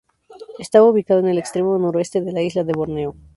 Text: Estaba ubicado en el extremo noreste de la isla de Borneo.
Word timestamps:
Estaba 0.57 0.89
ubicado 0.89 1.19
en 1.19 1.27
el 1.27 1.37
extremo 1.37 1.77
noreste 1.77 2.21
de 2.21 2.31
la 2.31 2.41
isla 2.41 2.63
de 2.63 2.73
Borneo. 2.73 3.15